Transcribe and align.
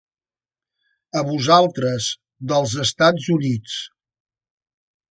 A 1.21 1.23
vosaltres, 1.27 2.09
dels 2.53 2.75
Estats 2.87 3.31
Units. 3.39 3.79